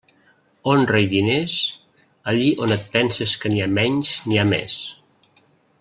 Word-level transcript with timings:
Honra 0.71 1.01
i 1.03 1.09
diners, 1.11 1.57
allí 2.33 2.49
on 2.67 2.75
et 2.79 2.89
penses 2.97 3.35
que 3.43 3.53
n'hi 3.53 3.65
ha 3.67 3.69
menys 3.77 4.15
n'hi 4.31 4.41
ha 4.45 4.51
més. 4.55 4.79